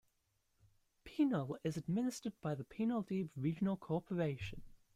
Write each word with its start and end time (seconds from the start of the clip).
Penal 1.03 1.59
is 1.63 1.77
administered 1.77 2.33
by 2.41 2.55
the 2.55 2.63
Penal-Debe 2.63 3.29
Regional 3.35 3.77
Corporation. 3.77 4.63